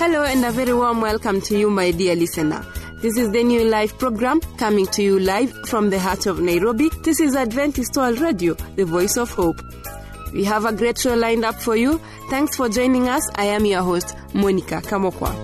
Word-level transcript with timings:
Hello 0.00 0.24
and 0.24 0.42
a 0.46 0.50
very 0.50 0.72
warm 0.72 1.02
welcome 1.02 1.42
to 1.42 1.58
you, 1.58 1.68
my 1.68 1.90
dear 1.90 2.16
listener. 2.16 2.64
This 3.02 3.18
is 3.18 3.30
the 3.32 3.44
new 3.44 3.64
live 3.64 3.98
program 3.98 4.40
coming 4.56 4.86
to 4.86 5.02
you 5.02 5.18
live 5.20 5.52
from 5.66 5.90
the 5.90 5.98
heart 5.98 6.24
of 6.24 6.40
Nairobi. 6.40 6.88
This 7.02 7.20
is 7.20 7.36
Adventist 7.36 7.94
World 7.98 8.18
Radio, 8.18 8.54
the 8.76 8.86
voice 8.86 9.18
of 9.18 9.30
hope. 9.30 9.60
We 10.32 10.42
have 10.44 10.64
a 10.64 10.72
great 10.72 10.96
show 10.98 11.14
lined 11.14 11.44
up 11.44 11.56
for 11.56 11.76
you. 11.76 12.00
Thanks 12.30 12.56
for 12.56 12.70
joining 12.70 13.10
us. 13.10 13.28
I 13.34 13.44
am 13.44 13.66
your 13.66 13.82
host, 13.82 14.16
Monica 14.32 14.76
Kamokwa. 14.76 15.36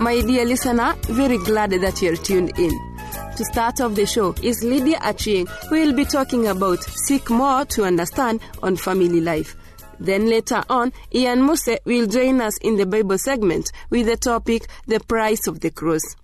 My 0.00 0.20
dear 0.22 0.44
listener, 0.44 0.96
very 1.02 1.38
glad 1.38 1.70
that 1.70 2.02
you're 2.02 2.16
tuned 2.16 2.58
in. 2.58 2.72
To 3.36 3.44
start 3.44 3.80
off 3.80 3.94
the 3.94 4.06
show 4.06 4.34
is 4.42 4.64
Lydia 4.64 4.98
Achieng, 4.98 5.48
who 5.68 5.76
will 5.76 5.94
be 5.94 6.04
talking 6.04 6.48
about 6.48 6.82
Seek 6.82 7.30
More 7.30 7.64
to 7.66 7.84
Understand 7.84 8.40
on 8.60 8.74
Family 8.74 9.20
Life. 9.20 9.54
Then 10.00 10.28
later 10.28 10.62
on, 10.68 10.92
Ian 11.14 11.46
Muse 11.46 11.78
will 11.84 12.06
join 12.06 12.40
us 12.40 12.56
in 12.58 12.76
the 12.76 12.86
Bible 12.86 13.18
segment 13.18 13.70
with 13.90 14.06
the 14.06 14.16
topic 14.16 14.66
The 14.86 15.00
Price 15.00 15.46
of 15.46 15.60
the 15.60 15.70
Cross. 15.70 16.16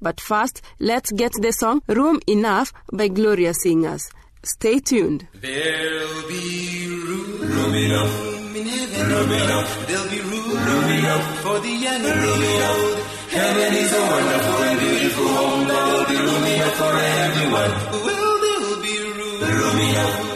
But 0.00 0.20
first, 0.20 0.62
let's 0.78 1.10
get 1.12 1.32
the 1.32 1.52
song 1.52 1.82
Room 1.88 2.20
Enough 2.26 2.72
by 2.92 3.08
Gloria 3.08 3.54
Singers. 3.54 4.10
Stay 4.42 4.78
tuned. 4.78 5.26
There'll 5.34 6.28
be 6.28 6.86
room, 6.88 7.40
room 7.40 7.74
enough 7.74 8.56
in 8.56 8.66
heaven, 8.66 9.08
room 9.08 9.32
enough. 9.32 9.86
There'll 9.88 10.10
be 10.10 10.20
room, 10.20 10.50
room 10.50 10.90
enough 10.98 11.40
for 11.40 11.58
the 11.60 11.68
young 11.68 12.04
and 12.04 12.20
the 12.22 12.54
old. 12.70 12.98
Heaven 13.30 13.74
is 13.74 13.92
a 13.92 14.00
wonderful 14.00 14.62
and 14.68 14.80
beautiful 14.80 15.28
home. 15.28 15.68
There'll 15.68 16.06
be 16.06 16.16
room 16.16 16.44
enough 16.44 16.74
for 16.76 16.94
everyone. 16.94 17.72
Well, 18.06 18.40
there'll 18.44 18.82
be 18.82 18.94
room, 19.02 19.40
room 19.40 19.78
enough 19.80 20.35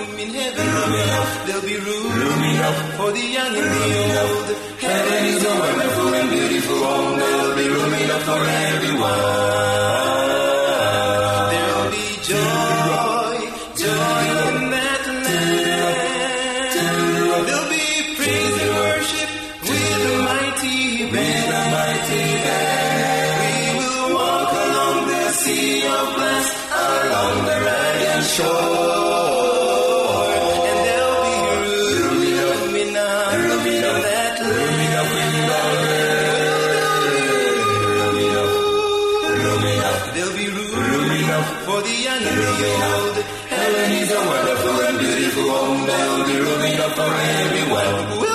room 0.74 0.94
enough. 1.04 1.46
There'll 1.46 1.62
be 1.62 1.76
room, 1.76 2.12
room 2.20 2.42
enough 2.54 2.78
for 2.96 3.10
the 3.12 3.24
young 3.36 3.52
and 3.56 3.70
the 3.74 4.20
old. 4.22 4.48
Heaven 4.80 5.24
is 5.34 5.44
a 5.44 5.52
wonderful 5.58 6.14
and 6.14 6.30
beautiful 6.30 6.78
home. 6.84 7.18
There'll 7.18 7.56
be 7.56 7.66
room 7.68 7.94
enough 7.94 8.24
for 8.24 8.40
everyone. 8.40 10.29
For 46.96 47.02
everyone. 47.02 48.29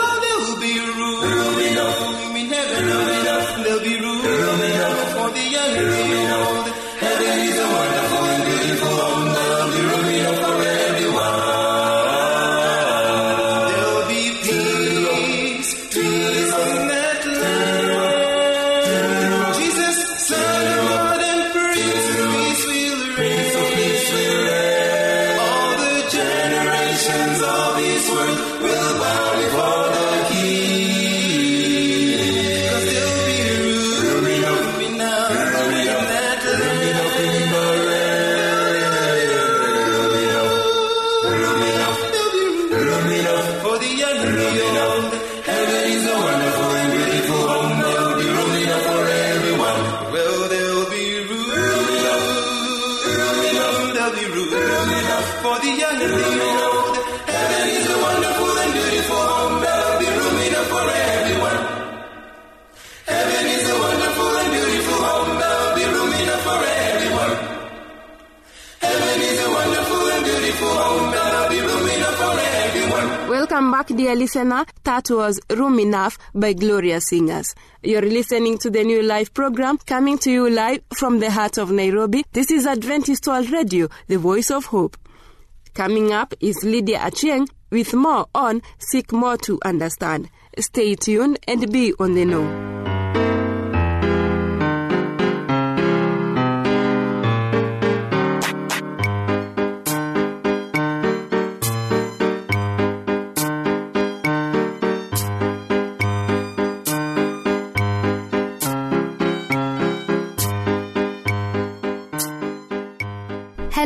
Dear 73.96 74.16
listener. 74.16 74.66
That 74.84 75.10
was 75.10 75.40
Room 75.50 75.80
Enough 75.80 76.18
by 76.34 76.54
Gloria 76.54 77.00
Singers. 77.00 77.56
You're 77.82 78.02
listening 78.02 78.58
to 78.60 78.70
the 78.70 78.84
new 78.84 79.02
live 79.02 79.34
program 79.34 79.78
coming 79.78 80.18
to 80.20 80.32
you 80.32 80.50
live 80.50 80.82
from 80.94 81.20
the 81.20 81.32
heart 81.32 81.58
of 81.58 81.72
Nairobi. 81.72 82.26
This 82.34 82.52
is 82.52 82.68
Adventist 82.68 83.26
World 83.28 83.50
Radio, 83.52 83.88
the 84.08 84.18
voice 84.18 84.52
of 84.52 84.66
hope. 84.66 84.98
Coming 85.74 86.12
up 86.12 86.34
is 86.42 86.64
Lydia 86.64 87.00
Achieng 87.00 87.48
with 87.70 87.94
more 87.94 88.28
on 88.36 88.62
Seek 88.80 89.12
More 89.12 89.38
to 89.38 89.60
Understand. 89.64 90.30
Stay 90.60 90.96
tuned 90.96 91.40
and 91.48 91.72
be 91.72 91.94
on 92.00 92.16
the 92.16 92.26
know. 92.26 92.95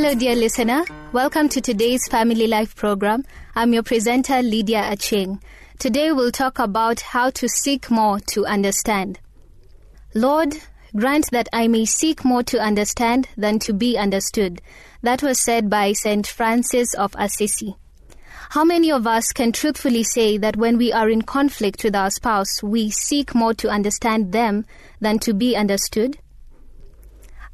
Hello, 0.10 0.20
dear 0.20 0.36
listener. 0.36 0.86
Welcome 1.12 1.50
to 1.50 1.62
today's 1.62 2.08
Family 2.08 2.48
Life 2.48 2.76
program. 2.76 3.24
I'm 3.54 3.74
your 3.74 3.84
presenter, 3.84 4.42
Lydia 4.42 4.82
Achieng. 4.82 5.40
Today 5.78 6.12
we'll 6.12 6.32
talk 6.32 6.58
about 6.58 7.00
how 7.00 7.30
to 7.30 7.48
seek 7.48 7.92
more 7.92 8.20
to 8.32 8.44
understand. 8.48 9.20
Lord, 10.16 10.56
grant 10.96 11.30
that 11.30 11.48
I 11.54 11.68
may 11.68 11.86
seek 11.86 12.26
more 12.26 12.42
to 12.42 12.60
understand 12.60 13.28
than 13.38 13.60
to 13.60 13.72
be 13.72 14.00
understood. 14.00 14.64
That 15.04 15.22
was 15.22 15.40
said 15.40 15.70
by 15.70 15.94
St. 15.94 16.26
Francis 16.26 16.96
of 16.96 17.14
Assisi. 17.16 17.76
How 18.50 18.64
many 18.64 18.92
of 18.92 19.06
us 19.06 19.32
can 19.32 19.52
truthfully 19.52 20.02
say 20.02 20.40
that 20.40 20.58
when 20.58 20.80
we 20.80 20.92
are 20.92 21.12
in 21.12 21.22
conflict 21.22 21.84
with 21.84 21.96
our 21.96 22.10
spouse, 22.10 22.64
we 22.64 22.90
seek 22.90 23.36
more 23.36 23.54
to 23.54 23.70
understand 23.70 24.32
them 24.32 24.66
than 25.00 25.20
to 25.20 25.36
be 25.36 25.56
understood? 25.56 26.18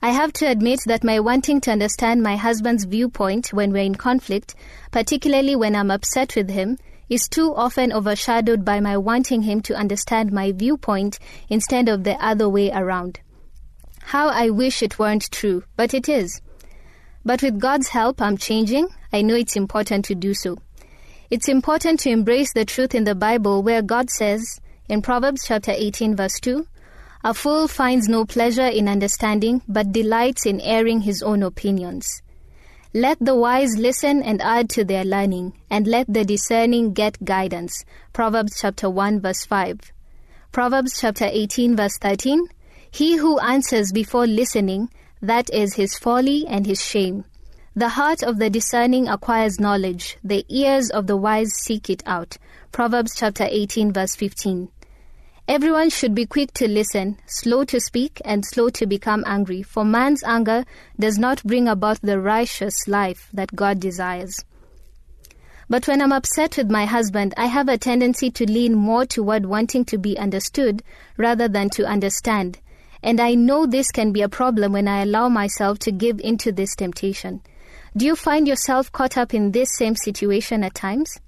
I 0.06 0.12
have 0.12 0.34
to 0.34 0.46
admit 0.46 0.82
that 0.86 1.04
my 1.04 1.20
wanting 1.20 1.62
to 1.62 1.72
understand 1.72 2.22
my 2.22 2.36
husband's 2.36 2.84
viewpoint 2.86 3.52
when 3.52 3.74
we're 3.74 3.86
in 3.86 3.96
conflict, 3.96 4.54
particularly 4.92 5.56
when 5.56 5.76
I'm 5.76 5.90
upset 5.90 6.36
with 6.36 6.48
him, 6.48 6.78
is 7.10 7.28
too 7.28 7.56
often 7.56 7.92
overshadowed 7.92 8.64
by 8.64 8.80
my 8.82 8.98
wanting 8.98 9.42
him 9.42 9.62
to 9.62 9.74
understand 9.74 10.32
my 10.32 10.52
viewpoint 10.52 11.18
instead 11.50 11.90
of 11.90 12.04
the 12.04 12.24
other 12.24 12.48
way 12.48 12.70
around. 12.72 13.20
How 14.04 14.28
I 14.28 14.52
wish 14.52 14.84
it 14.84 15.00
weren't 15.00 15.32
true, 15.32 15.64
but 15.76 15.96
it 15.96 16.08
is. 16.08 16.40
But 17.26 17.42
with 17.42 17.58
God's 17.58 17.88
help, 17.88 18.22
I'm 18.22 18.38
changing. 18.38 18.90
I 19.12 19.24
know 19.24 19.34
it's 19.34 19.56
important 19.56 20.06
to 20.06 20.14
do 20.14 20.36
so. 20.36 20.60
It's 21.32 21.50
important 21.50 22.02
to 22.02 22.12
embrace 22.12 22.54
the 22.54 22.64
truth 22.64 22.94
in 22.94 23.06
the 23.06 23.16
Bible 23.16 23.64
where 23.64 23.82
God 23.82 24.12
says, 24.12 24.62
in 24.88 25.02
Proverbs 25.02 25.46
chapter 25.48 25.72
18, 25.72 26.16
verse 26.16 26.40
2, 26.42 26.68
A 27.28 27.34
fool 27.34 27.68
finds 27.68 28.08
no 28.08 28.24
pleasure 28.24 28.68
in 28.68 28.88
understanding, 28.88 29.64
but 29.68 29.92
delights 29.92 30.46
in 30.46 30.62
airing 30.62 31.02
his 31.02 31.24
own 31.24 31.42
opinions. 31.42 32.22
Let 32.94 33.18
the 33.20 33.36
wise 33.36 33.78
listen 33.80 34.22
and 34.22 34.44
add 34.44 34.70
to 34.78 34.86
their 34.86 35.04
learning, 35.04 35.54
and 35.72 35.88
let 35.88 36.06
the 36.08 36.24
discerning 36.24 36.94
get 36.94 37.26
guidance. 37.26 37.84
Proverbs 38.14 38.60
chapter 38.62 38.92
1, 38.92 39.22
verse 39.22 39.44
5. 39.44 39.92
Proverbs 40.52 41.00
chapter 41.02 41.26
18, 41.26 41.76
verse 41.76 41.98
13. 41.98 42.48
He 42.92 43.16
who 43.16 43.40
answers 43.40 43.92
before 43.92 44.28
listening, 44.28 44.92
that 45.20 45.52
is 45.52 45.74
his 45.74 45.98
folly 45.98 46.46
and 46.48 46.68
his 46.68 46.86
shame. 46.86 47.26
The 47.76 47.90
heart 47.90 48.22
of 48.22 48.38
the 48.38 48.52
discerning 48.52 49.08
acquires 49.08 49.60
knowledge, 49.60 50.20
the 50.24 50.46
ears 50.48 50.92
of 50.92 51.08
the 51.08 51.18
wise 51.18 51.50
seek 51.56 51.90
it 51.90 52.04
out. 52.06 52.38
Proverbs 52.72 53.16
chapter 53.16 53.48
18 53.50 53.92
verse 53.94 54.16
15. 54.16 54.70
Everyone 55.48 55.92
should 55.92 56.16
be 56.16 56.26
quick 56.26 56.54
to 56.54 56.68
listen, 56.68 57.20
slow 57.28 57.66
to 57.66 57.80
speak, 57.80 58.20
and 58.26 58.44
slow 58.44 58.70
to 58.70 58.88
become 58.88 59.24
angry, 59.28 59.62
for 59.62 59.86
man's 59.86 60.24
anger 60.24 60.66
does 61.00 61.20
not 61.20 61.44
bring 61.44 61.68
about 61.68 62.02
the 62.02 62.20
righteous 62.20 62.88
life 62.88 63.30
that 63.32 63.56
God 63.56 63.80
desires. 63.80 64.44
But 65.70 65.88
when 65.88 66.02
I'm 66.02 66.12
upset 66.12 66.58
with 66.58 66.72
my 66.72 66.86
husband, 66.86 67.36
I 67.38 67.46
have 67.46 67.70
a 67.70 67.78
tendency 67.78 68.32
to 68.32 68.52
lean 68.52 68.74
more 68.74 69.06
toward 69.06 69.46
wanting 69.46 69.86
to 69.86 70.00
be 70.00 70.18
understood 70.18 70.82
rather 71.16 71.48
than 71.48 71.70
to 71.72 71.86
understand. 71.86 72.58
And 73.04 73.20
I 73.20 73.36
know 73.36 73.68
this 73.68 73.92
can 73.92 74.12
be 74.12 74.24
a 74.24 74.30
problem 74.30 74.74
when 74.74 74.88
I 74.88 75.04
allow 75.04 75.30
myself 75.30 75.78
to 75.80 75.92
give 75.92 76.20
into 76.22 76.52
this 76.52 76.76
temptation. 76.76 77.44
Do 77.96 78.08
you 78.08 78.16
find 78.16 78.48
yourself 78.48 78.92
caught 78.92 79.16
up 79.16 79.32
in 79.32 79.52
this 79.52 79.70
same 79.78 79.96
situation 79.96 80.64
at 80.64 80.74
times? 80.74 81.20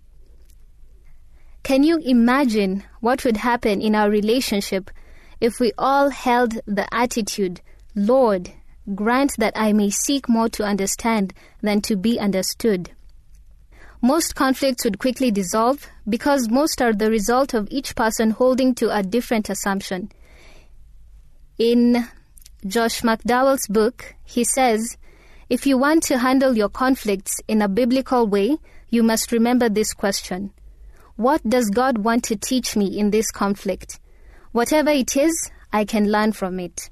Can 1.64 1.84
you 1.84 1.98
imagine 1.98 2.84
what 3.02 3.26
would 3.26 3.38
happen 3.38 3.82
in 3.82 3.96
our 3.96 4.10
relationship 4.10 4.90
if 5.42 5.60
we 5.60 5.72
all 5.78 6.10
held 6.10 6.60
the 6.66 6.88
attitude, 6.94 7.62
Lord, 7.94 8.52
grant 8.96 9.36
that 9.38 9.54
I 9.56 9.74
may 9.74 9.90
seek 9.90 10.30
more 10.30 10.50
to 10.50 10.64
understand 10.64 11.34
than 11.62 11.82
to 11.82 11.96
be 11.96 12.20
understood? 12.20 12.92
Most 14.02 14.36
conflicts 14.36 14.86
would 14.86 15.00
quickly 15.00 15.32
dissolve 15.32 15.88
because 16.08 16.50
most 16.50 16.82
are 16.82 16.94
the 16.94 17.10
result 17.10 17.54
of 17.54 17.68
each 17.72 17.96
person 17.96 18.32
holding 18.32 18.76
to 18.76 18.96
a 18.96 19.04
different 19.04 19.50
assumption. 19.50 20.12
In 21.58 22.08
Josh 22.66 23.02
McDowell's 23.02 23.68
book, 23.68 24.16
he 24.24 24.44
says, 24.44 24.98
if 25.50 25.66
you 25.66 25.78
want 25.78 26.04
to 26.04 26.20
handle 26.20 26.56
your 26.56 26.70
conflicts 26.70 27.40
in 27.48 27.62
a 27.62 27.68
biblical 27.68 28.28
way, 28.28 28.58
you 28.90 29.02
must 29.02 29.32
remember 29.32 29.68
this 29.68 29.94
question 29.94 30.54
what 31.18 31.42
does 31.50 31.72
God 31.72 31.98
want 31.98 32.24
to 32.26 32.36
teach 32.36 32.76
me 32.76 32.98
in 32.98 33.10
this 33.10 33.32
conflict? 33.32 34.00
Whatever 34.52 34.92
it 34.92 35.18
is, 35.18 35.50
I 35.74 35.84
can 35.84 36.12
learn 36.12 36.32
from 36.32 36.60
it. 36.60 36.92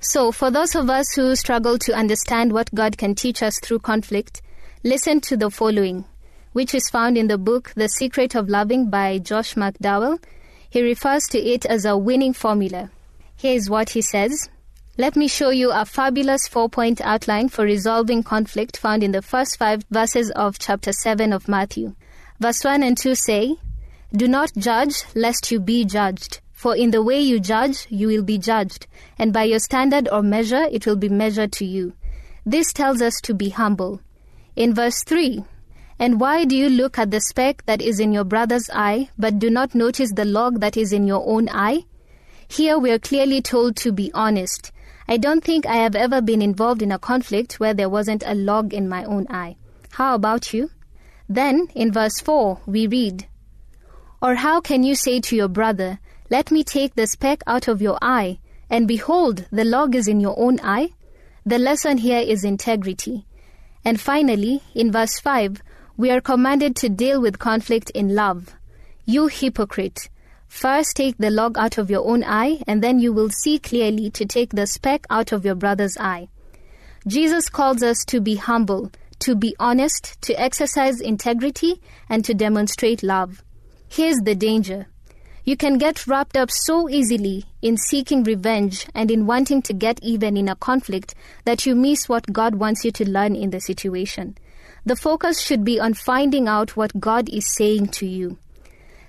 So, 0.00 0.30
for 0.30 0.50
those 0.50 0.74
of 0.74 0.90
us 0.90 1.14
who 1.14 1.34
struggle 1.36 1.78
to 1.78 1.94
understand 1.94 2.52
what 2.52 2.74
God 2.74 2.98
can 2.98 3.14
teach 3.14 3.42
us 3.42 3.58
through 3.60 3.78
conflict, 3.78 4.42
listen 4.84 5.22
to 5.22 5.38
the 5.38 5.50
following, 5.50 6.04
which 6.52 6.74
is 6.74 6.90
found 6.90 7.16
in 7.16 7.28
the 7.28 7.38
book 7.38 7.72
The 7.76 7.88
Secret 7.88 8.34
of 8.34 8.50
Loving 8.50 8.90
by 8.90 9.18
Josh 9.18 9.54
McDowell. 9.54 10.22
He 10.68 10.82
refers 10.82 11.24
to 11.28 11.38
it 11.38 11.64
as 11.64 11.86
a 11.86 11.96
winning 11.96 12.34
formula. 12.34 12.90
Here 13.36 13.54
is 13.54 13.70
what 13.70 13.90
he 13.90 14.02
says. 14.02 14.50
Let 14.98 15.16
me 15.16 15.28
show 15.28 15.48
you 15.48 15.72
a 15.72 15.86
fabulous 15.86 16.46
four 16.46 16.68
point 16.68 17.00
outline 17.00 17.48
for 17.48 17.64
resolving 17.64 18.22
conflict 18.22 18.76
found 18.76 19.02
in 19.02 19.12
the 19.12 19.22
first 19.22 19.58
five 19.58 19.82
verses 19.90 20.30
of 20.32 20.58
chapter 20.58 20.92
7 20.92 21.32
of 21.32 21.48
Matthew. 21.48 21.94
Verse 22.38 22.62
1 22.62 22.82
and 22.82 22.98
2 22.98 23.14
say, 23.14 23.56
Do 24.12 24.28
not 24.28 24.52
judge, 24.58 25.04
lest 25.14 25.50
you 25.50 25.58
be 25.58 25.84
judged. 25.84 26.40
For 26.52 26.76
in 26.76 26.90
the 26.90 27.02
way 27.02 27.20
you 27.20 27.40
judge, 27.40 27.86
you 27.90 28.08
will 28.08 28.22
be 28.22 28.38
judged, 28.38 28.86
and 29.18 29.32
by 29.32 29.44
your 29.44 29.58
standard 29.58 30.08
or 30.10 30.22
measure, 30.22 30.64
it 30.70 30.86
will 30.86 30.96
be 30.96 31.08
measured 31.08 31.52
to 31.52 31.64
you. 31.64 31.94
This 32.44 32.72
tells 32.72 33.00
us 33.00 33.20
to 33.22 33.34
be 33.34 33.50
humble. 33.50 34.00
In 34.54 34.74
verse 34.74 35.02
3, 35.04 35.44
And 35.98 36.20
why 36.20 36.44
do 36.44 36.56
you 36.56 36.68
look 36.68 36.98
at 36.98 37.10
the 37.10 37.20
speck 37.20 37.64
that 37.66 37.80
is 37.80 38.00
in 38.00 38.12
your 38.12 38.24
brother's 38.24 38.68
eye, 38.72 39.10
but 39.18 39.38
do 39.38 39.50
not 39.50 39.74
notice 39.74 40.12
the 40.12 40.24
log 40.24 40.60
that 40.60 40.76
is 40.76 40.92
in 40.92 41.06
your 41.06 41.26
own 41.26 41.48
eye? 41.48 41.84
Here 42.48 42.78
we 42.78 42.90
are 42.90 42.98
clearly 42.98 43.42
told 43.42 43.76
to 43.76 43.92
be 43.92 44.10
honest. 44.12 44.72
I 45.08 45.16
don't 45.16 45.42
think 45.42 45.66
I 45.66 45.76
have 45.76 45.96
ever 45.96 46.20
been 46.20 46.42
involved 46.42 46.82
in 46.82 46.92
a 46.92 46.98
conflict 46.98 47.60
where 47.60 47.74
there 47.74 47.88
wasn't 47.88 48.22
a 48.26 48.34
log 48.34 48.74
in 48.74 48.88
my 48.88 49.04
own 49.04 49.26
eye. 49.30 49.56
How 49.90 50.14
about 50.14 50.52
you? 50.52 50.70
Then, 51.28 51.68
in 51.74 51.92
verse 51.92 52.20
4, 52.20 52.60
we 52.66 52.86
read, 52.86 53.26
Or 54.22 54.36
how 54.36 54.60
can 54.60 54.82
you 54.82 54.94
say 54.94 55.20
to 55.20 55.36
your 55.36 55.48
brother, 55.48 55.98
Let 56.30 56.50
me 56.50 56.62
take 56.62 56.94
the 56.94 57.06
speck 57.06 57.42
out 57.46 57.68
of 57.68 57.82
your 57.82 57.98
eye, 58.00 58.38
and 58.70 58.86
behold, 58.86 59.46
the 59.50 59.64
log 59.64 59.94
is 59.94 60.08
in 60.08 60.20
your 60.20 60.38
own 60.38 60.60
eye? 60.62 60.90
The 61.44 61.58
lesson 61.58 61.98
here 61.98 62.20
is 62.20 62.44
integrity. 62.44 63.26
And 63.84 64.00
finally, 64.00 64.62
in 64.74 64.90
verse 64.90 65.18
5, 65.20 65.62
we 65.96 66.10
are 66.10 66.20
commanded 66.20 66.76
to 66.76 66.88
deal 66.88 67.20
with 67.20 67.38
conflict 67.38 67.90
in 67.90 68.14
love. 68.14 68.54
You 69.04 69.28
hypocrite! 69.28 70.08
First 70.48 70.96
take 70.96 71.18
the 71.18 71.30
log 71.30 71.58
out 71.58 71.78
of 71.78 71.90
your 71.90 72.04
own 72.04 72.24
eye, 72.24 72.62
and 72.66 72.82
then 72.82 72.98
you 72.98 73.12
will 73.12 73.30
see 73.30 73.58
clearly 73.58 74.10
to 74.10 74.24
take 74.24 74.50
the 74.50 74.66
speck 74.66 75.06
out 75.10 75.32
of 75.32 75.44
your 75.44 75.54
brother's 75.54 75.96
eye. 75.98 76.28
Jesus 77.06 77.48
calls 77.48 77.82
us 77.82 78.04
to 78.06 78.20
be 78.20 78.36
humble, 78.36 78.90
to 79.20 79.34
be 79.34 79.54
honest, 79.58 80.20
to 80.22 80.34
exercise 80.40 81.00
integrity, 81.00 81.80
and 82.08 82.24
to 82.24 82.34
demonstrate 82.34 83.02
love. 83.02 83.42
Here's 83.88 84.18
the 84.18 84.34
danger. 84.34 84.86
You 85.44 85.56
can 85.56 85.78
get 85.78 86.08
wrapped 86.08 86.36
up 86.36 86.50
so 86.50 86.88
easily 86.88 87.44
in 87.62 87.76
seeking 87.76 88.24
revenge 88.24 88.88
and 88.94 89.12
in 89.12 89.26
wanting 89.26 89.62
to 89.62 89.72
get 89.72 90.00
even 90.02 90.36
in 90.36 90.48
a 90.48 90.56
conflict 90.56 91.14
that 91.44 91.64
you 91.64 91.76
miss 91.76 92.08
what 92.08 92.32
God 92.32 92.56
wants 92.56 92.84
you 92.84 92.90
to 92.90 93.08
learn 93.08 93.36
in 93.36 93.50
the 93.50 93.60
situation. 93.60 94.36
The 94.84 94.96
focus 94.96 95.40
should 95.40 95.64
be 95.64 95.78
on 95.78 95.94
finding 95.94 96.48
out 96.48 96.76
what 96.76 96.98
God 96.98 97.28
is 97.28 97.54
saying 97.54 97.88
to 97.88 98.06
you. 98.06 98.38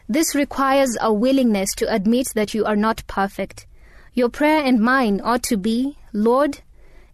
This 0.08 0.36
requires 0.36 0.96
a 1.02 1.12
willingness 1.12 1.74
to 1.76 1.94
admit 1.94 2.28
that 2.36 2.54
you 2.54 2.66
are 2.66 2.76
not 2.76 3.02
perfect. 3.08 3.66
Your 4.14 4.30
prayer 4.30 4.64
and 4.64 4.80
mine 4.80 5.22
ought 5.24 5.44
to 5.44 5.58
be, 5.58 5.98
Lord, 6.14 6.60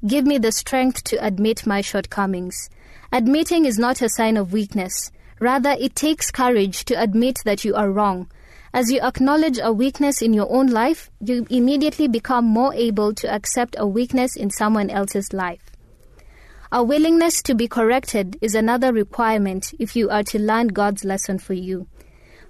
give 0.05 0.25
me 0.25 0.37
the 0.37 0.51
strength 0.51 1.03
to 1.05 1.25
admit 1.25 1.65
my 1.65 1.81
shortcomings. 1.81 2.69
Admitting 3.15 3.65
is 3.65 3.77
not 3.77 4.01
a 4.01 4.09
sign 4.09 4.37
of 4.37 4.53
weakness. 4.53 5.11
Rather, 5.39 5.75
it 5.79 5.95
takes 5.95 6.31
courage 6.31 6.83
to 6.85 6.99
admit 6.99 7.37
that 7.45 7.63
you 7.63 7.75
are 7.75 7.91
wrong. 7.91 8.27
As 8.73 8.91
you 8.91 8.99
acknowledge 9.01 9.59
a 9.61 9.71
weakness 9.71 10.19
in 10.19 10.33
your 10.33 10.51
own 10.51 10.65
life, 10.65 11.11
you 11.19 11.45
immediately 11.51 12.07
become 12.07 12.43
more 12.43 12.73
able 12.73 13.13
to 13.13 13.31
accept 13.31 13.75
a 13.77 13.85
weakness 13.85 14.35
in 14.35 14.49
someone 14.49 14.89
else's 14.89 15.31
life. 15.31 15.61
A 16.71 16.83
willingness 16.83 17.43
to 17.43 17.53
be 17.53 17.67
corrected 17.67 18.35
is 18.41 18.55
another 18.55 18.91
requirement 18.91 19.75
if 19.77 19.95
you 19.95 20.09
are 20.09 20.23
to 20.23 20.39
learn 20.39 20.69
God's 20.69 21.03
lesson 21.03 21.37
for 21.37 21.53
you. 21.53 21.85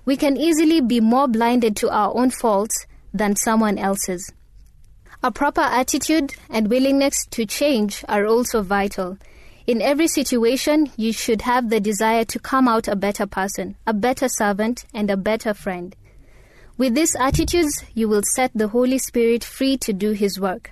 We 0.06 0.16
can 0.16 0.38
easily 0.38 0.80
be 0.80 1.02
more 1.02 1.28
blinded 1.28 1.76
to 1.78 1.90
our 1.90 2.16
own 2.16 2.30
faults 2.30 2.88
than 3.14 3.36
someone 3.36 3.78
else's. 3.78 4.32
A 5.22 5.30
proper 5.30 5.60
attitude 5.60 6.36
and 6.50 6.70
willingness 6.70 7.26
to 7.32 7.46
change 7.46 8.06
are 8.08 8.26
also 8.26 8.62
vital. 8.62 9.18
In 9.66 9.82
every 9.82 10.08
situation, 10.08 10.92
you 10.98 11.14
should 11.14 11.44
have 11.44 11.70
the 11.70 11.80
desire 11.80 12.26
to 12.26 12.40
come 12.40 12.68
out 12.68 12.90
a 12.90 12.98
better 12.98 13.26
person, 13.26 13.76
a 13.88 13.94
better 13.94 14.28
servant, 14.28 14.84
and 14.94 15.10
a 15.10 15.16
better 15.16 15.54
friend. 15.54 15.96
With 16.78 16.96
these 16.96 17.16
attitudes, 17.16 17.84
you 17.94 18.10
will 18.10 18.24
set 18.36 18.52
the 18.54 18.68
Holy 18.68 18.98
Spirit 18.98 19.44
free 19.44 19.78
to 19.78 19.94
do 19.94 20.12
His 20.12 20.38
work. 20.38 20.72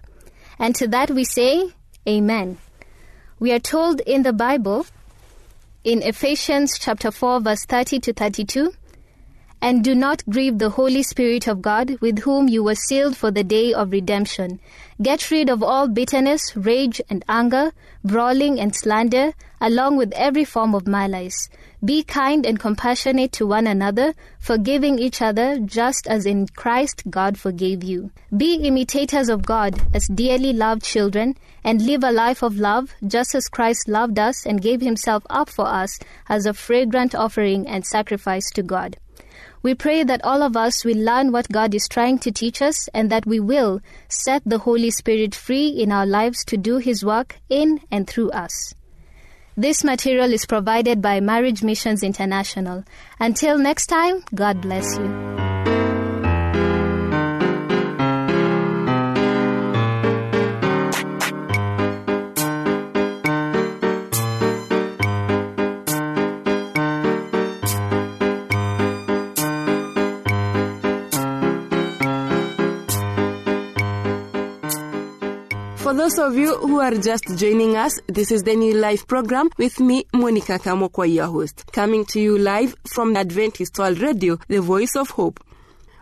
And 0.59 0.75
to 0.75 0.87
that 0.89 1.09
we 1.09 1.23
say, 1.23 1.69
Amen. 2.07 2.57
We 3.39 3.53
are 3.53 3.59
told 3.59 4.01
in 4.01 4.23
the 4.23 4.33
Bible, 4.33 4.85
in 5.85 6.01
Ephesians 6.01 6.77
chapter 6.77 7.11
4, 7.11 7.39
verse 7.39 7.65
30 7.65 7.99
to 8.01 8.13
32, 8.13 8.73
and 9.61 9.83
do 9.83 9.93
not 9.93 10.23
grieve 10.27 10.57
the 10.57 10.71
Holy 10.71 11.03
Spirit 11.03 11.47
of 11.47 11.61
God, 11.61 11.97
with 12.01 12.19
whom 12.19 12.47
you 12.47 12.63
were 12.63 12.75
sealed 12.75 13.15
for 13.15 13.29
the 13.29 13.43
day 13.43 13.73
of 13.73 13.91
redemption. 13.91 14.59
Get 15.01 15.29
rid 15.29 15.49
of 15.49 15.61
all 15.61 15.87
bitterness, 15.87 16.55
rage, 16.55 17.01
and 17.09 17.23
anger, 17.29 17.71
brawling 18.03 18.59
and 18.59 18.75
slander, 18.75 19.33
along 19.59 19.97
with 19.97 20.11
every 20.13 20.45
form 20.45 20.73
of 20.73 20.87
malice. 20.87 21.49
Be 21.83 22.03
kind 22.03 22.45
and 22.45 22.59
compassionate 22.59 23.31
to 23.33 23.47
one 23.47 23.67
another, 23.67 24.13
forgiving 24.39 24.99
each 24.99 25.21
other, 25.21 25.59
just 25.59 26.07
as 26.07 26.25
in 26.25 26.47
Christ 26.47 27.03
God 27.09 27.37
forgave 27.37 27.83
you. 27.83 28.11
Be 28.35 28.55
imitators 28.55 29.29
of 29.29 29.43
God 29.43 29.81
as 29.93 30.07
dearly 30.07 30.53
loved 30.53 30.83
children, 30.83 31.35
and 31.63 31.85
live 31.85 32.03
a 32.03 32.11
life 32.11 32.41
of 32.41 32.57
love, 32.57 32.95
just 33.05 33.35
as 33.35 33.47
Christ 33.47 33.87
loved 33.87 34.17
us 34.17 34.45
and 34.45 34.61
gave 34.61 34.81
himself 34.81 35.23
up 35.29 35.49
for 35.49 35.67
us 35.67 35.99
as 36.27 36.45
a 36.45 36.53
fragrant 36.53 37.13
offering 37.13 37.67
and 37.67 37.85
sacrifice 37.85 38.49
to 38.51 38.63
God. 38.63 38.97
We 39.63 39.75
pray 39.75 40.03
that 40.03 40.23
all 40.23 40.41
of 40.41 40.57
us 40.57 40.83
will 40.83 40.97
learn 40.97 41.31
what 41.31 41.51
God 41.51 41.75
is 41.75 41.87
trying 41.87 42.17
to 42.19 42.31
teach 42.31 42.61
us 42.61 42.87
and 42.89 43.11
that 43.11 43.25
we 43.25 43.39
will 43.39 43.81
set 44.09 44.41
the 44.45 44.59
Holy 44.59 44.89
Spirit 44.89 45.35
free 45.35 45.67
in 45.67 45.91
our 45.91 46.05
lives 46.05 46.43
to 46.45 46.57
do 46.57 46.77
His 46.77 47.05
work 47.05 47.37
in 47.49 47.81
and 47.91 48.07
through 48.07 48.31
us. 48.31 48.73
This 49.55 49.83
material 49.83 50.33
is 50.33 50.45
provided 50.45 51.01
by 51.01 51.19
Marriage 51.19 51.61
Missions 51.61 52.01
International. 52.01 52.83
Until 53.19 53.57
next 53.57 53.87
time, 53.87 54.23
God 54.33 54.61
bless 54.61 54.97
you. 54.97 55.40
For 75.83 75.93
those 75.95 76.19
of 76.19 76.35
you 76.37 76.55
who 76.57 76.79
are 76.79 76.93
just 76.93 77.25
joining 77.37 77.75
us, 77.75 77.99
this 78.07 78.31
is 78.31 78.43
the 78.43 78.55
New 78.55 78.75
Life 78.75 79.07
program 79.07 79.49
with 79.57 79.79
me, 79.79 80.05
Monica 80.13 80.59
Kamokwa, 80.59 81.11
your 81.11 81.25
host, 81.25 81.65
coming 81.73 82.05
to 82.05 82.19
you 82.21 82.37
live 82.37 82.75
from 82.87 83.17
Adventist 83.17 83.79
World 83.79 83.99
Radio, 83.99 84.37
the 84.47 84.61
voice 84.61 84.95
of 84.95 85.09
hope. 85.09 85.39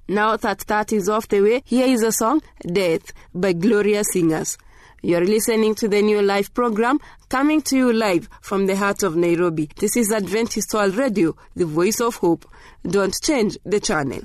Now 0.07 0.37
that 0.37 0.59
that 0.67 0.93
is 0.93 1.09
off 1.09 1.27
the 1.29 1.41
way, 1.41 1.63
here 1.65 1.87
is 1.87 2.03
a 2.03 2.11
song, 2.11 2.43
Death, 2.61 3.11
by 3.33 3.53
Gloria 3.53 4.03
Singers. 4.03 4.59
You're 5.01 5.23
listening 5.23 5.75
to 5.75 5.87
the 5.87 6.01
New 6.01 6.21
Life 6.21 6.53
program 6.53 6.99
coming 7.29 7.61
to 7.63 7.77
you 7.77 7.93
live 7.93 8.27
from 8.41 8.65
the 8.65 8.75
heart 8.75 9.03
of 9.03 9.15
Nairobi. 9.15 9.69
This 9.77 9.95
is 9.95 10.11
Adventist 10.11 10.73
World 10.73 10.95
Radio, 10.95 11.37
the 11.55 11.65
voice 11.65 12.01
of 12.01 12.17
hope. 12.17 12.45
Don't 12.83 13.15
change 13.21 13.57
the 13.65 13.79
channel. 13.79 14.21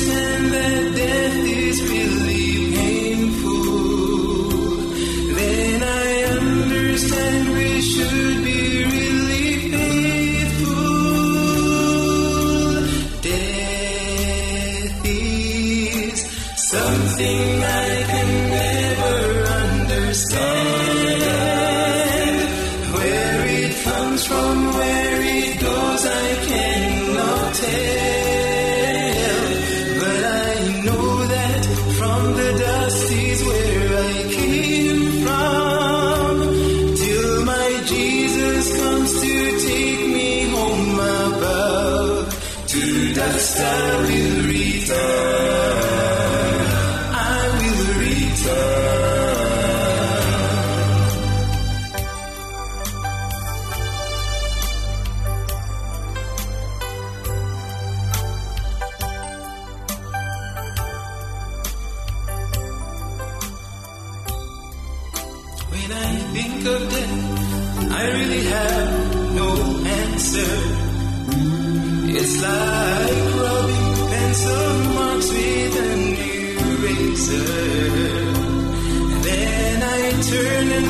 Understand 0.00 0.37
of 66.74 66.82
death, 66.90 67.90
I 67.90 68.02
really 68.18 68.44
have 68.56 69.34
no 69.40 69.50
answer. 70.00 70.52
It's 72.18 72.36
like 72.46 73.18
rubbing 73.42 73.90
pencil 74.12 74.68
marks 74.94 75.28
with 75.36 75.74
an 75.88 76.02
eraser. 76.68 77.50
And 79.12 79.20
then 79.28 79.76
I 79.82 80.00
turn 80.30 80.66
and 80.78 80.87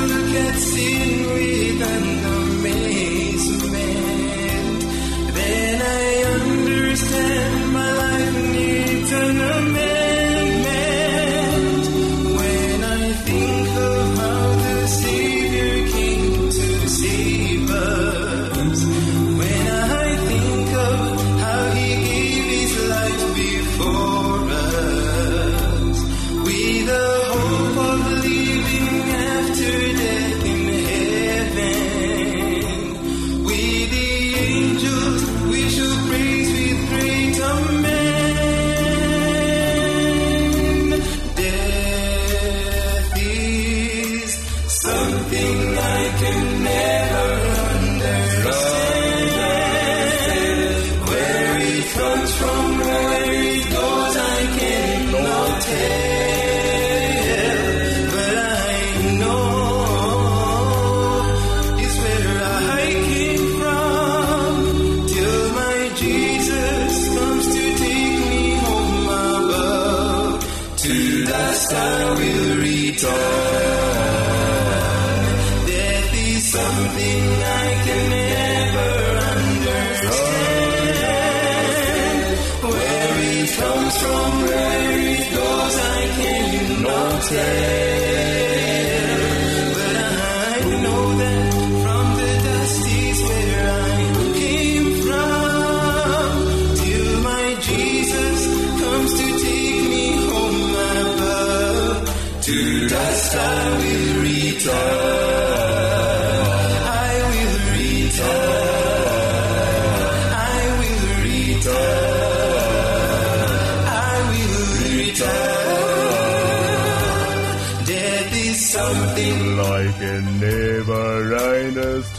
cannot 87.29 87.78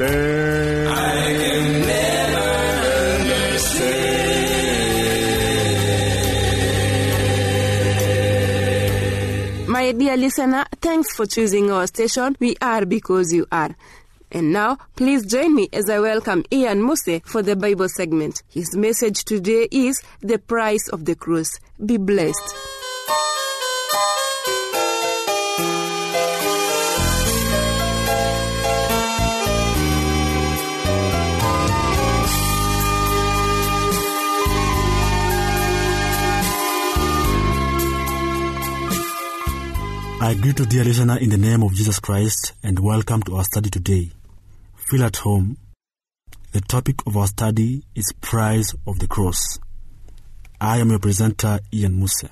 understand. 0.01 0.87
I 0.89 1.33
can 1.37 1.81
never 1.81 2.09
My 9.67 9.91
dear 9.91 10.17
listener, 10.17 10.65
thanks 10.81 11.15
for 11.15 11.25
choosing 11.25 11.71
our 11.71 11.87
station. 11.87 12.35
We 12.39 12.55
are 12.61 12.85
because 12.85 13.31
you 13.31 13.45
are. 13.51 13.75
And 14.31 14.53
now, 14.53 14.77
please 14.95 15.25
join 15.25 15.55
me 15.55 15.69
as 15.73 15.89
I 15.89 15.99
welcome 15.99 16.43
Ian 16.51 16.85
Muse 16.85 17.21
for 17.25 17.41
the 17.41 17.55
Bible 17.55 17.89
segment. 17.89 18.43
His 18.49 18.75
message 18.75 19.23
today 19.25 19.67
is 19.71 20.01
The 20.21 20.37
Price 20.37 20.87
of 20.89 21.05
the 21.05 21.15
Cross. 21.15 21.59
Be 21.83 21.97
blessed. 21.97 22.88
I 40.29 40.35
greet 40.35 40.59
you, 40.59 40.65
dear 40.67 40.83
listener, 40.83 41.17
in 41.17 41.31
the 41.31 41.39
name 41.39 41.63
of 41.63 41.73
Jesus 41.73 41.97
Christ, 41.99 42.53
and 42.61 42.77
welcome 42.77 43.23
to 43.23 43.37
our 43.37 43.43
study 43.43 43.71
today. 43.71 44.11
Feel 44.75 45.03
at 45.05 45.15
home. 45.15 45.57
The 46.51 46.61
topic 46.61 46.97
of 47.07 47.17
our 47.17 47.25
study 47.25 47.81
is 47.95 48.13
Price 48.21 48.75
of 48.85 48.99
the 48.99 49.07
Cross. 49.07 49.57
I 50.61 50.77
am 50.77 50.91
your 50.91 50.99
presenter, 50.99 51.59
Ian 51.73 51.97
Musa. 51.97 52.29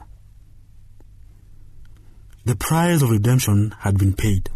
The 2.45 2.55
price 2.55 3.01
of 3.01 3.09
redemption 3.09 3.73
had 3.79 3.97
been 3.97 4.13
paid. 4.13 4.51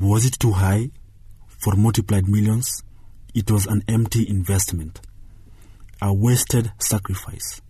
Was 0.00 0.26
it 0.26 0.36
too 0.40 0.50
high? 0.50 0.90
For 1.46 1.76
multiplied 1.76 2.26
millions, 2.26 2.82
it 3.32 3.48
was 3.48 3.66
an 3.66 3.84
empty 3.86 4.28
investment, 4.28 5.00
a 6.02 6.12
wasted 6.12 6.72
sacrifice 6.80 7.62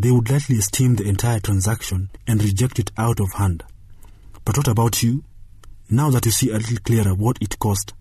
they 0.00 0.10
would 0.10 0.30
likely 0.30 0.56
esteem 0.56 0.96
the 0.96 1.06
entire 1.06 1.40
transaction 1.40 2.08
and 2.26 2.42
reject 2.42 2.78
it 2.78 2.90
out 2.96 3.20
of 3.20 3.34
hand. 3.34 3.62
But 4.46 4.56
what 4.56 4.68
about 4.68 5.02
you? 5.02 5.24
Now 5.90 6.08
that 6.10 6.24
you 6.24 6.32
see 6.32 6.48
a 6.48 6.54
little 6.54 6.78
clearer 6.78 7.14
what 7.14 7.36
it 7.42 7.58
cost, 7.58 7.92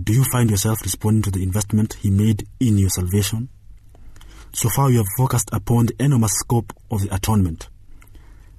do 0.00 0.12
you 0.12 0.22
find 0.30 0.48
yourself 0.48 0.82
responding 0.82 1.22
to 1.22 1.32
the 1.32 1.42
investment 1.42 1.94
he 1.94 2.10
made 2.10 2.46
in 2.60 2.78
your 2.78 2.88
salvation? 2.88 3.48
So 4.52 4.68
far, 4.68 4.90
you 4.92 4.98
have 4.98 5.06
focused 5.18 5.50
upon 5.52 5.86
the 5.86 5.96
enormous 5.98 6.34
scope 6.34 6.72
of 6.88 7.02
the 7.02 7.12
atonement, 7.12 7.68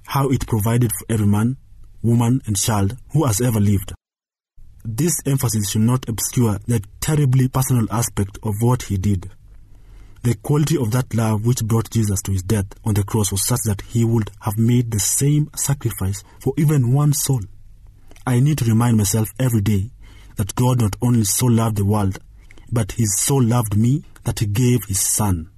how 0.04 0.28
it 0.28 0.46
provided 0.46 0.90
for 0.92 1.14
every 1.14 1.26
man, 1.26 1.56
woman, 2.02 2.42
and 2.44 2.58
child 2.58 2.98
who 3.14 3.24
has 3.24 3.40
ever 3.40 3.58
lived. 3.58 3.94
This 4.84 5.22
emphasis 5.24 5.70
should 5.70 5.80
not 5.80 6.06
obscure 6.10 6.58
the 6.66 6.82
terribly 7.00 7.48
personal 7.48 7.86
aspect 7.90 8.38
of 8.42 8.52
what 8.60 8.82
he 8.82 8.98
did. 8.98 9.30
The 10.22 10.34
quality 10.34 10.76
of 10.76 10.90
that 10.90 11.14
love 11.14 11.46
which 11.46 11.64
brought 11.64 11.90
Jesus 11.90 12.20
to 12.22 12.32
his 12.32 12.42
death 12.42 12.66
on 12.84 12.94
the 12.94 13.04
cross 13.04 13.30
was 13.30 13.46
such 13.46 13.60
that 13.66 13.82
he 13.82 14.04
would 14.04 14.30
have 14.40 14.58
made 14.58 14.90
the 14.90 14.98
same 14.98 15.50
sacrifice 15.54 16.24
for 16.40 16.52
even 16.56 16.92
one 16.92 17.12
soul. 17.12 17.40
I 18.26 18.40
need 18.40 18.58
to 18.58 18.64
remind 18.64 18.96
myself 18.96 19.28
every 19.38 19.60
day 19.60 19.90
that 20.36 20.54
God 20.54 20.80
not 20.80 20.96
only 21.00 21.24
so 21.24 21.46
loved 21.46 21.76
the 21.76 21.84
world, 21.84 22.18
but 22.70 22.92
he 22.92 23.06
so 23.06 23.36
loved 23.36 23.76
me 23.76 24.02
that 24.24 24.40
he 24.40 24.46
gave 24.46 24.84
his 24.86 25.00
son. 25.00 25.48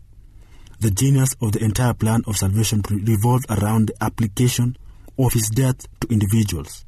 The 0.81 0.91
genius 0.91 1.35
of 1.41 1.53
the 1.53 1.65
entire 1.65 1.95
plan 1.95 2.23
of 2.27 2.37
salvation 2.37 2.83
revolved 2.89 3.47
around 3.51 3.89
the 3.89 4.05
application 4.05 4.77
of 5.19 5.33
his 5.33 5.49
death 5.49 5.87
to 6.01 6.09
individuals. 6.09 6.85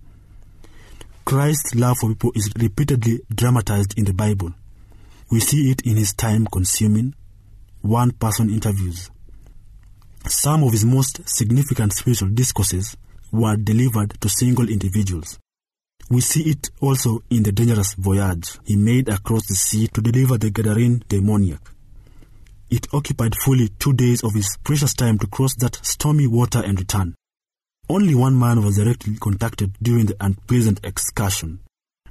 Christ's 1.24 1.74
love 1.74 1.98
for 1.98 2.10
people 2.10 2.32
is 2.34 2.50
repeatedly 2.58 3.20
dramatized 3.34 3.98
in 3.98 4.04
the 4.04 4.14
Bible. 4.14 4.52
We 5.30 5.40
see 5.40 5.70
it 5.70 5.82
in 5.82 5.96
his 5.96 6.12
time 6.12 6.46
consuming, 6.46 7.14
one 7.82 8.12
person 8.12 8.50
interviews. 8.50 9.10
Some 10.26 10.62
of 10.64 10.72
his 10.72 10.84
most 10.84 11.28
significant 11.28 11.92
spiritual 11.94 12.28
discourses 12.28 12.96
were 13.32 13.56
delivered 13.56 14.20
to 14.20 14.28
single 14.28 14.68
individuals. 14.68 15.38
We 16.10 16.20
see 16.20 16.50
it 16.50 16.70
also 16.80 17.22
in 17.30 17.44
the 17.44 17.52
dangerous 17.52 17.94
voyage 17.94 18.58
he 18.64 18.76
made 18.76 19.08
across 19.08 19.46
the 19.46 19.54
sea 19.54 19.86
to 19.88 20.00
deliver 20.00 20.36
the 20.36 20.50
Gadarene 20.50 21.02
demoniac. 21.08 21.60
It 22.68 22.86
occupied 22.92 23.34
fully 23.36 23.68
two 23.78 23.92
days 23.92 24.22
of 24.22 24.34
his 24.34 24.56
precious 24.62 24.92
time 24.94 25.18
to 25.18 25.26
cross 25.26 25.54
that 25.56 25.78
stormy 25.84 26.26
water 26.26 26.62
and 26.64 26.78
return. 26.78 27.14
Only 27.88 28.14
one 28.14 28.38
man 28.38 28.64
was 28.64 28.76
directly 28.76 29.16
contacted 29.16 29.76
during 29.82 30.06
the 30.06 30.16
unpleasant 30.20 30.80
excursion, 30.84 31.60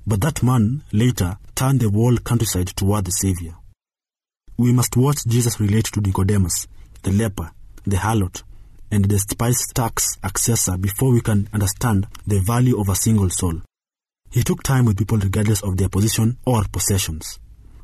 but 0.05 0.21
that 0.21 0.43
man 0.43 0.83
later 0.91 1.37
turned 1.55 1.79
the 1.79 1.89
whole 1.89 2.17
countryside 2.17 2.67
toward 2.67 3.05
the 3.05 3.11
Savior. 3.11 3.55
We 4.59 4.73
must 4.73 4.97
watch 4.97 5.25
Jesus 5.25 5.57
relate 5.61 5.85
to 5.93 6.01
Nicodemus, 6.01 6.67
the 7.03 7.13
leper, 7.13 7.49
the 7.85 7.95
harlot, 7.95 8.43
and 8.91 9.05
the 9.05 9.17
spice 9.17 9.65
tax 9.67 10.17
accessor 10.21 10.75
before 10.81 11.13
we 11.13 11.21
can 11.21 11.47
understand 11.53 12.07
the 12.27 12.41
value 12.41 12.77
of 12.77 12.89
a 12.89 12.95
single 12.95 13.29
soul. 13.29 13.61
He 14.29 14.43
took 14.43 14.61
time 14.61 14.83
with 14.83 14.97
people 14.97 15.17
regardless 15.17 15.63
of 15.63 15.77
their 15.77 15.87
position 15.87 16.39
or 16.45 16.65
possessions. 16.65 17.39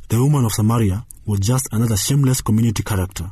The 0.09 0.21
woman 0.21 0.43
of 0.43 0.51
Samaria 0.51 1.05
was 1.25 1.39
just 1.39 1.69
another 1.71 1.95
shameless 1.95 2.41
community 2.41 2.83
character. 2.83 3.31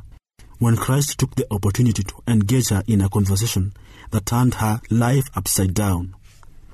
When 0.58 0.78
Christ 0.78 1.18
took 1.18 1.34
the 1.34 1.46
opportunity 1.50 2.02
to 2.02 2.14
engage 2.26 2.70
her 2.70 2.82
in 2.86 3.02
a 3.02 3.10
conversation 3.10 3.74
that 4.10 4.24
turned 4.24 4.54
her 4.54 4.80
life 4.88 5.28
upside 5.34 5.74
down, 5.74 6.14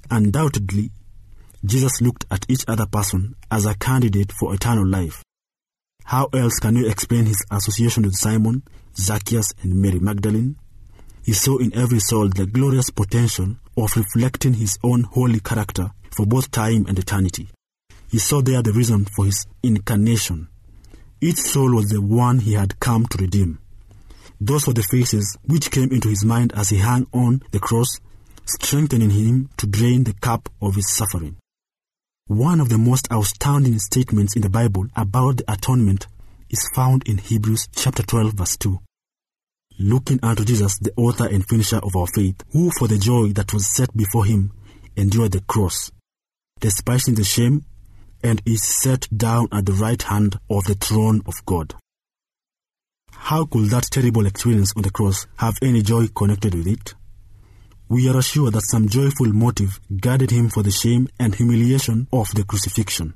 undoubtedly, 0.09 0.93
Jesus 1.65 2.01
looked 2.01 2.27
at 2.31 2.47
each 2.49 2.65
other 2.69 2.87
person 2.87 3.35
as 3.51 3.67
a 3.67 3.75
candidate 3.75 4.31
for 4.31 4.55
eternal 4.55 4.87
life. 4.87 5.25
How 6.05 6.29
else 6.33 6.59
can 6.59 6.77
you 6.77 6.89
explain 6.89 7.27
his 7.27 7.45
association 7.51 8.05
with 8.05 8.15
Simon, 8.17 8.63
Zacchaeus, 8.97 9.53
and 9.63 9.81
Mary 9.81 10.01
Magdalene? 10.01 10.57
He 11.23 11.33
saw 11.33 11.59
in 11.59 11.75
every 11.75 12.01
soul 12.01 12.29
the 12.29 12.47
glorious 12.47 12.91
potential 12.91 13.57
of 13.77 13.97
reflecting 13.97 14.55
his 14.55 14.79
own 14.83 15.05
holy 15.05 15.41
character 15.41 15.91
for 16.11 16.27
both 16.27 16.51
time 16.51 16.87
and 16.89 16.99
eternity. 16.99 17.49
He 18.11 18.19
saw 18.19 18.43
there 18.43 18.63
the 18.63 18.73
reason 18.73 19.05
for 19.05 19.27
his 19.27 19.47
incarnation. 19.63 20.49
Each 21.21 21.39
soul 21.39 21.75
was 21.77 21.91
the 21.91 22.01
one 22.01 22.41
he 22.41 22.55
had 22.55 22.81
come 22.81 23.07
to 23.07 23.19
redeem. 23.19 23.61
Those 24.41 24.67
were 24.67 24.73
the 24.73 24.83
faces 24.83 25.37
which 25.47 25.71
came 25.71 25.93
into 25.93 26.09
his 26.09 26.25
mind 26.25 26.53
as 26.57 26.71
he 26.71 26.79
hung 26.79 27.07
on 27.13 27.43
the 27.53 27.61
cross, 27.61 28.01
strengthening 28.47 29.11
him 29.11 29.51
to 29.59 29.67
drain 29.67 30.05
the 30.05 30.15
cup 30.15 30.49
of 30.63 30.75
his 30.75 30.89
suffering. 30.89 31.37
One 32.31 32.61
of 32.61 32.69
the 32.69 32.79
most 32.79 33.11
outstanding 33.11 33.81
statements 33.81 34.37
in 34.37 34.43
the 34.43 34.49
Bible 34.49 34.87
about 34.95 35.39
the 35.39 35.53
atonement 35.53 36.07
is 36.49 36.71
found 36.77 37.03
in 37.09 37.19
Hebrews 37.19 37.67
chapter 37.75 38.05
12 38.05 38.35
verse 38.35 38.57
2. 38.57 38.79
Looking 39.81 40.21
unto 40.23 40.45
Jesus, 40.45 40.79
the 40.79 40.93
author 40.97 41.27
and 41.27 41.45
finisher 41.45 41.79
of 41.79 41.97
our 41.97 42.07
faith, 42.07 42.37
who 42.53 42.71
for 42.71 42.87
the 42.87 42.99
joy 42.99 43.33
that 43.33 43.53
was 43.53 43.67
set 43.67 43.97
before 43.97 44.27
him 44.27 44.53
endured 44.95 45.33
the 45.33 45.41
cross, 45.41 45.91
despising 46.61 47.17
the 47.17 47.25
shame, 47.25 47.65
and 48.23 48.41
is 48.47 48.63
set 48.63 49.09
down 49.11 49.49
at 49.51 49.67
the 49.67 49.73
right 49.73 50.01
hand 50.01 50.39
of 50.49 50.63
the 50.67 50.77
throne 50.77 51.23
of 51.27 51.45
God. 51.47 51.75
How 53.11 53.45
could 53.45 53.71
that 53.71 53.89
terrible 53.91 54.27
experience 54.27 54.73
on 54.77 54.83
the 54.83 54.93
cross 54.93 55.27
have 55.39 55.59
any 55.63 55.83
joy 55.83 56.07
connected 56.07 56.55
with 56.55 56.69
it? 56.69 56.95
We 57.91 58.09
are 58.09 58.17
assured 58.17 58.55
that 58.55 58.63
some 58.63 58.89
joyful 58.89 59.27
motive 59.33 59.81
guarded 60.01 60.31
him 60.31 60.49
for 60.49 60.63
the 60.63 60.71
shame 60.71 61.09
and 61.19 61.35
humiliation 61.35 62.07
of 62.13 62.33
the 62.35 62.45
crucifixion. 62.45 63.13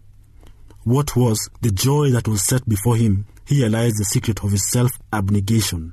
What 0.82 1.14
was 1.14 1.48
the 1.62 1.70
joy 1.70 2.10
that 2.10 2.26
was 2.26 2.42
set 2.42 2.68
before 2.68 2.96
him? 2.96 3.24
Here 3.46 3.68
lies 3.68 3.92
the 3.92 4.04
secret 4.04 4.42
of 4.42 4.50
his 4.50 4.68
self 4.68 4.90
abnegation. 5.12 5.92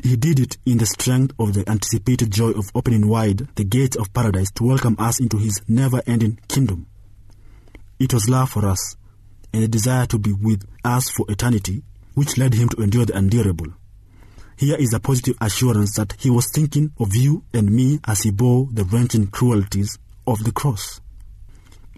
He 0.00 0.14
did 0.16 0.38
it 0.38 0.58
in 0.64 0.78
the 0.78 0.86
strength 0.86 1.34
of 1.40 1.54
the 1.54 1.68
anticipated 1.68 2.30
joy 2.30 2.50
of 2.50 2.70
opening 2.72 3.08
wide 3.08 3.48
the 3.56 3.64
gates 3.64 3.96
of 3.96 4.12
paradise 4.14 4.52
to 4.52 4.64
welcome 4.64 4.94
us 5.00 5.18
into 5.18 5.38
his 5.38 5.60
never 5.66 6.02
ending 6.06 6.38
kingdom. 6.46 6.86
It 7.98 8.14
was 8.14 8.28
love 8.28 8.50
for 8.50 8.64
us 8.64 8.96
and 9.52 9.64
a 9.64 9.68
desire 9.68 10.06
to 10.06 10.18
be 10.20 10.32
with 10.32 10.64
us 10.84 11.10
for 11.10 11.26
eternity 11.28 11.82
which 12.14 12.38
led 12.38 12.54
him 12.54 12.68
to 12.68 12.82
endure 12.82 13.06
the 13.06 13.16
unendurable. 13.16 13.72
Here 14.62 14.76
is 14.76 14.94
a 14.94 15.00
positive 15.00 15.36
assurance 15.40 15.96
that 15.96 16.14
he 16.20 16.30
was 16.30 16.48
thinking 16.48 16.92
of 17.00 17.16
you 17.16 17.42
and 17.52 17.68
me 17.68 17.98
as 18.04 18.22
he 18.22 18.30
bore 18.30 18.68
the 18.70 18.84
wrenching 18.84 19.26
cruelties 19.26 19.98
of 20.24 20.44
the 20.44 20.52
cross. 20.52 21.00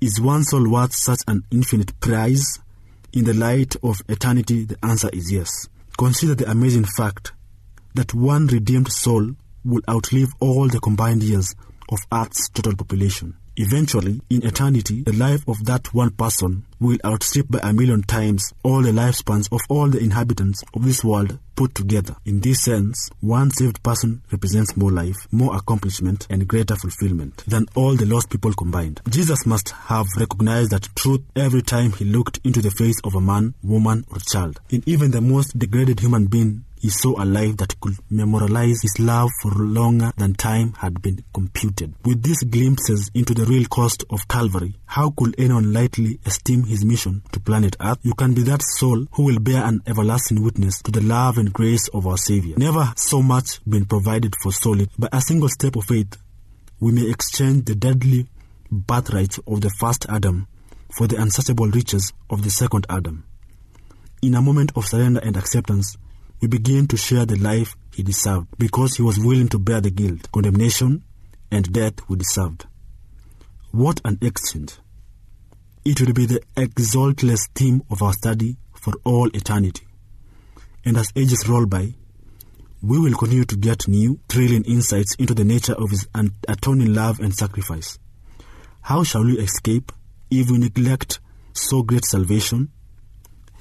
Is 0.01 0.19
one 0.19 0.45
soul 0.45 0.71
worth 0.71 0.95
such 0.95 1.19
an 1.29 1.45
infinite 1.51 2.01
price? 2.01 2.59
In 3.13 3.25
the 3.27 3.35
light 3.35 3.77
of 3.83 4.01
eternity, 4.09 4.65
the 4.65 4.83
answer 4.83 5.11
is 5.13 5.31
yes. 5.31 5.69
Consider 5.99 6.37
the 6.37 6.51
amazing 6.51 6.87
fact 6.87 7.35
that 7.97 8.15
one 8.15 8.47
redeemed 8.47 8.91
soul 8.91 9.33
will 9.63 9.83
outlive 9.87 10.31
all 10.41 10.67
the 10.69 10.81
combined 10.81 11.23
years 11.23 11.55
of 11.91 11.99
Earth's 12.11 12.49
total 12.49 12.75
population. 12.75 13.37
Eventually, 13.57 14.21
in 14.31 14.45
eternity, 14.45 15.03
the 15.03 15.13
life 15.13 15.47
of 15.47 15.65
that 15.67 15.95
one 15.95 16.11
person 16.11 16.65
will 16.81 16.99
outstrip 17.05 17.47
by 17.49 17.61
a 17.63 17.73
million 17.73 18.03
times 18.03 18.53
all 18.65 18.83
the 18.83 18.91
lifespans 18.91 19.49
of 19.53 19.61
all 19.69 19.89
the 19.89 20.01
inhabitants 20.01 20.63
of 20.75 20.85
this 20.85 21.05
world 21.05 21.39
put 21.55 21.73
together. 21.75 22.17
In 22.25 22.41
this 22.41 22.61
sense, 22.63 23.11
one 23.21 23.51
saved 23.53 23.81
person 23.83 24.23
represents 24.33 24.77
more 24.77 24.91
life, 24.91 25.29
more 25.31 25.55
accomplishment, 25.57 26.27
and 26.29 26.49
greater 26.49 26.75
fulfillment 26.75 27.45
than 27.47 27.67
all 27.77 27.95
the 27.95 28.07
lost 28.07 28.29
people 28.29 28.53
combined. 28.53 29.01
Jesus 29.09 29.47
must 29.47 29.71
have 29.71 30.07
recognized 30.19 30.73
that 30.73 30.89
truth 30.97 31.23
every 31.37 31.63
time 31.63 31.93
he 31.93 32.05
looked 32.05 32.41
into 32.43 32.61
the 32.61 32.73
face 32.73 33.01
of 33.05 33.15
a 33.15 33.21
man, 33.21 33.55
woman, 33.63 34.05
or 34.11 34.19
child. 34.19 34.61
In 34.71 34.83
even 34.87 35.13
the 35.13 35.21
most 35.21 35.57
degraded 35.57 36.01
human 36.01 36.27
being, 36.27 36.65
he 36.85 36.91
saw 36.91 37.15
a 37.19 37.25
life 37.25 37.57
that 37.57 37.81
could 37.81 37.95
memorialize 38.11 38.83
his 38.83 39.01
love 39.01 39.31
for 39.41 39.51
longer 39.53 40.13
than 40.19 40.35
time 40.35 40.75
had 40.75 41.01
been 41.01 41.25
computed. 41.33 41.95
With 42.05 42.23
these 42.23 42.43
glimpses 42.43 43.11
into 43.15 43.33
the 43.33 43.47
real 43.47 43.65
cost 43.65 44.05
of 44.11 44.29
Calvary, 44.29 44.75
how 44.85 45.09
could 45.17 45.35
anyone 45.39 45.73
lightly 45.73 46.21
esteem 46.27 46.65
his 46.65 46.85
mission 46.85 47.23
to 47.33 47.41
planet 47.41 47.75
Earth? 47.81 48.01
You 48.03 48.13
can 48.13 48.35
be 48.35 48.43
that 48.43 48.61
soul 48.63 49.07
who 49.13 49.23
will 49.23 49.39
bear 49.41 49.65
an 49.65 49.81
everlasting 49.87 50.43
witness 50.43 50.83
to 50.83 50.91
the 50.91 51.01
love 51.01 51.39
and 51.39 51.55
grace 51.55 51.89
of 51.89 52.07
our 52.07 52.19
Savior. 52.19 52.57
Never 52.59 52.93
so 52.97 53.23
much 53.23 53.65
been 53.67 53.87
provided 53.87 54.35
for 54.43 54.53
solid 54.53 54.91
by 54.99 55.09
a 55.11 55.23
single 55.23 55.49
step 55.49 55.77
of 55.77 55.87
faith. 55.87 56.19
We 56.81 56.93
may 56.93 57.09
exchange 57.09 57.65
the 57.65 57.77
deadly 57.77 58.29
birthright 58.71 59.39
of 59.47 59.63
the 59.63 59.71
first 59.71 60.05
Adam 60.11 60.49
for 60.91 61.07
the 61.07 61.17
unsearchable 61.17 61.69
riches 61.69 62.13
of 62.29 62.45
the 62.45 62.51
second 62.51 62.85
Adam. 62.91 63.25
In 64.21 64.35
a 64.35 64.43
moment 64.43 64.73
of 64.77 64.87
surrender 64.87 65.21
and 65.21 65.39
acceptance, 65.39 65.97
we 66.41 66.49
begin 66.49 66.87
to 66.89 66.97
share 66.97 67.25
the 67.25 67.37
life 67.37 67.77
he 67.95 68.03
deserved 68.03 68.49
because 68.59 68.97
he 68.97 69.03
was 69.03 69.19
willing 69.19 69.49
to 69.49 69.59
bear 69.59 69.81
the 69.81 69.91
guilt, 69.91 70.31
condemnation, 70.33 71.03
and 71.51 71.73
death 71.73 71.95
we 72.09 72.17
deserved. 72.17 72.67
What 73.71 74.01
an 74.05 74.19
exchange! 74.21 74.75
It 75.85 76.01
will 76.01 76.13
be 76.13 76.27
the 76.27 76.43
exaltless 76.57 77.49
theme 77.55 77.83
of 77.91 78.03
our 78.03 78.13
study 78.13 78.57
for 78.75 78.95
all 79.05 79.29
eternity. 79.29 79.87
And 80.85 80.97
as 80.97 81.13
ages 81.17 81.49
roll 81.49 81.67
by, 81.67 81.95
we 82.83 82.99
will 82.99 83.17
continue 83.17 83.47
to 83.47 83.57
get 83.57 83.89
new, 83.89 84.21
thrilling 84.29 84.65
insights 84.65 85.15
into 85.15 85.33
the 85.33 85.45
nature 85.45 85.73
of 85.73 85.91
his 85.91 86.07
atoning 86.47 86.93
love 86.93 87.19
and 87.19 87.35
sacrifice. 87.35 87.99
How 88.83 89.03
shall 89.05 89.25
we 89.25 89.39
escape 89.39 89.91
if 90.31 90.51
we 90.51 90.59
neglect 90.59 91.21
so 91.55 91.83
great 91.83 92.05
salvation? 92.05 92.71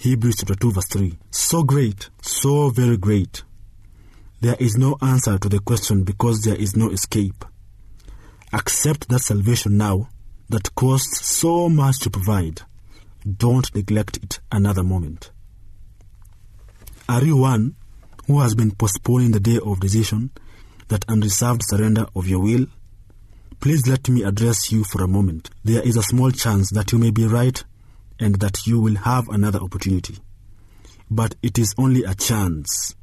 Hebrews 0.03 0.35
chapter 0.39 0.55
2 0.55 0.71
verse 0.73 0.87
3. 0.87 1.17
So 1.31 1.63
great, 1.63 2.09
so 2.21 2.69
very 2.71 2.97
great. 2.97 3.43
There 4.41 4.57
is 4.59 4.75
no 4.75 4.97
answer 5.01 5.37
to 5.37 5.47
the 5.47 5.61
question 5.61 6.03
because 6.03 6.41
there 6.41 6.57
is 6.57 6.75
no 6.75 6.89
escape. 6.89 7.45
Accept 8.51 9.07
that 9.07 9.21
salvation 9.21 9.77
now 9.77 10.09
that 10.49 10.75
costs 10.75 11.25
so 11.25 11.69
much 11.69 11.99
to 11.99 12.09
provide. 12.09 12.63
Don't 13.25 13.73
neglect 13.73 14.17
it 14.17 14.41
another 14.51 14.83
moment. 14.83 15.31
Are 17.07 17.23
you 17.23 17.37
one 17.37 17.77
who 18.27 18.41
has 18.41 18.55
been 18.55 18.71
postponing 18.71 19.31
the 19.31 19.39
day 19.39 19.59
of 19.65 19.79
decision, 19.79 20.31
that 20.89 21.05
unreserved 21.07 21.61
surrender 21.63 22.07
of 22.13 22.27
your 22.27 22.41
will? 22.41 22.65
Please 23.61 23.87
let 23.87 24.09
me 24.09 24.23
address 24.23 24.69
you 24.69 24.83
for 24.83 25.01
a 25.01 25.07
moment. 25.07 25.49
There 25.63 25.81
is 25.81 25.95
a 25.95 26.03
small 26.03 26.31
chance 26.31 26.71
that 26.71 26.91
you 26.91 26.97
may 26.97 27.11
be 27.11 27.25
right 27.25 27.63
and 28.19 28.35
that 28.35 28.65
you 28.65 28.79
will 28.79 28.95
have 28.95 29.29
another 29.29 29.59
opportunity. 29.59 30.17
But 31.09 31.35
it 31.41 31.59
is 31.59 31.73
only 31.77 32.03
a 32.03 32.13
chance. 32.13 32.95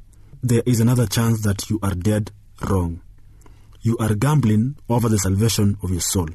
There 0.43 0.63
is 0.65 0.79
another 0.79 1.05
chance 1.07 1.41
that 1.43 1.69
you 1.69 1.79
are 1.83 1.93
dead 1.95 2.31
wrong. 2.61 3.01
You 3.81 3.97
are 3.97 4.15
gambling 4.15 4.75
over 4.89 5.09
the 5.09 5.17
salvation 5.17 5.77
of 5.81 5.91
your 5.91 6.01
soul. 6.01 6.29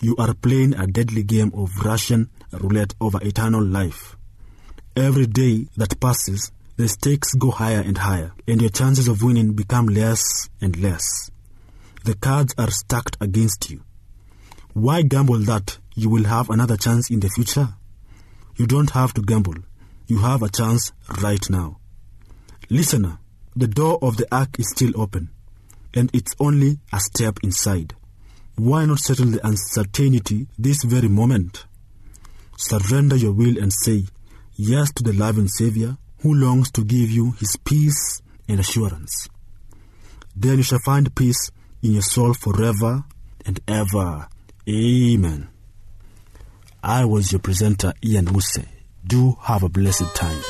You 0.00 0.16
are 0.16 0.34
playing 0.34 0.74
a 0.74 0.86
deadly 0.86 1.22
game 1.22 1.52
of 1.54 1.70
Russian 1.84 2.30
roulette 2.52 2.94
over 3.00 3.18
eternal 3.22 3.64
life. 3.64 4.16
Every 4.96 5.26
day 5.26 5.68
that 5.76 6.00
passes, 6.00 6.52
the 6.76 6.88
stakes 6.88 7.34
go 7.34 7.50
higher 7.50 7.80
and 7.80 7.98
higher, 7.98 8.32
and 8.48 8.60
your 8.60 8.70
chances 8.70 9.08
of 9.08 9.22
winning 9.22 9.52
become 9.52 9.86
less 9.86 10.48
and 10.60 10.76
less. 10.78 11.30
The 12.04 12.14
cards 12.14 12.54
are 12.58 12.70
stacked 12.70 13.16
against 13.20 13.70
you. 13.70 13.82
Why 14.72 15.02
gamble 15.02 15.38
that 15.40 15.78
you 15.94 16.08
will 16.08 16.24
have 16.24 16.50
another 16.50 16.76
chance 16.76 17.10
in 17.10 17.20
the 17.20 17.28
future? 17.28 17.68
You 18.56 18.66
don't 18.66 18.90
have 18.90 19.14
to 19.14 19.22
gamble. 19.22 19.56
You 20.06 20.18
have 20.18 20.42
a 20.42 20.48
chance 20.48 20.92
right 21.22 21.48
now. 21.50 21.78
Listener, 22.70 23.18
the 23.54 23.68
door 23.68 23.98
of 24.02 24.16
the 24.16 24.26
ark 24.34 24.58
is 24.58 24.70
still 24.70 24.98
open, 25.00 25.30
and 25.94 26.10
it's 26.14 26.34
only 26.40 26.78
a 26.92 27.00
step 27.00 27.38
inside. 27.42 27.94
Why 28.56 28.84
not 28.84 28.98
settle 28.98 29.26
the 29.26 29.46
uncertainty 29.46 30.46
this 30.58 30.84
very 30.84 31.08
moment? 31.08 31.66
Surrender 32.56 33.16
your 33.16 33.32
will 33.32 33.58
and 33.58 33.72
say 33.72 34.04
yes 34.54 34.92
to 34.92 35.02
the 35.02 35.12
loving 35.12 35.48
Savior 35.48 35.96
who 36.20 36.34
longs 36.34 36.70
to 36.72 36.84
give 36.84 37.10
you 37.10 37.32
his 37.32 37.56
peace 37.64 38.22
and 38.48 38.60
assurance. 38.60 39.28
Then 40.36 40.58
you 40.58 40.62
shall 40.62 40.78
find 40.84 41.14
peace 41.14 41.50
in 41.82 41.92
your 41.92 42.02
soul 42.02 42.34
forever 42.34 43.04
and 43.44 43.60
ever. 43.66 44.28
Amen. 44.68 45.51
I 46.84 47.04
was 47.04 47.30
your 47.30 47.38
presenter, 47.38 47.92
Ian 48.04 48.32
Muse. 48.32 48.58
Do 49.06 49.36
have 49.42 49.62
a 49.62 49.68
blessed 49.68 50.12
time. 50.16 50.42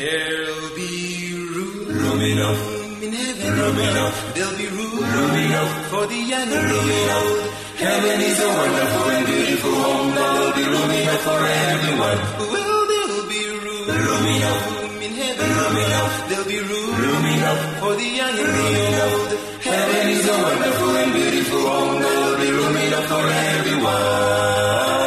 There'll 3.02 3.10
be 3.10 3.18
room, 3.18 3.34
room 3.42 3.42
enough 3.42 3.42
in 3.42 3.42
heaven, 3.42 3.58
room 3.58 3.80
enough. 3.82 4.36
There'll 4.36 4.58
be 4.58 4.68
room, 4.68 5.34
enough 5.42 5.88
for 5.90 6.06
the 6.06 6.22
young 6.22 6.50
and 6.54 6.72
old. 6.72 7.50
Heaven 7.82 8.22
is 8.22 8.40
a 8.40 8.48
wonderful 8.48 9.10
and 9.10 9.26
beautiful 9.26 9.74
home. 9.74 10.14
There'll 10.14 10.54
be 10.54 10.64
room 10.70 10.92
enough 11.02 11.22
for 11.26 11.42
everyone. 11.42 12.20
Well, 12.54 12.82
there'll 12.92 13.26
be 13.26 13.42
room, 13.58 13.90
enough 13.90 15.02
in 15.02 15.14
heaven, 15.18 15.50
room 15.50 15.78
enough. 15.82 16.30
There'll 16.30 16.46
be 16.46 16.60
room, 16.62 17.26
enough 17.26 17.62
for 17.82 17.96
the 17.96 18.06
young 18.06 18.38
and 18.38 18.54
the 18.54 18.70
old. 19.02 19.32
Heaven 19.66 20.10
is 20.14 20.26
a 20.30 20.38
wonderful 20.46 20.94
and 21.02 21.12
beautiful 21.14 21.62
home. 21.74 22.02
There'll 22.02 22.38
be 22.38 22.52
room 22.54 22.78
enough 22.86 23.08
for 23.10 23.26
everyone. 23.26 25.01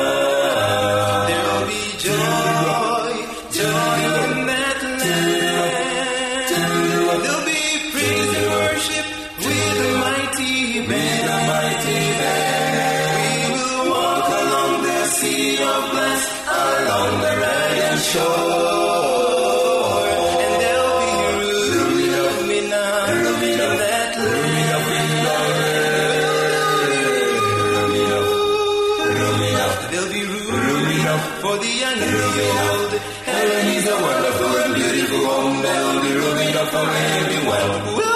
Old. 32.12 32.92
Heaven 33.28 33.66
is 33.76 33.86
a 33.88 33.96
wonderful 34.02 34.52
and 34.62 34.74
beautiful 34.74 35.26
home. 35.26 35.62
There'll 35.62 36.02
be 36.02 36.12
room 36.12 36.38
enough 36.48 36.70
for 36.70 36.86
everyone. 36.86 38.13